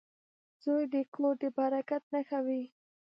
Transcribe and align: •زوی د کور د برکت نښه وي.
•زوی 0.63 0.83
د 0.93 0.95
کور 1.13 1.33
د 1.41 1.43
برکت 1.57 2.03
نښه 2.13 2.39
وي. 2.45 2.63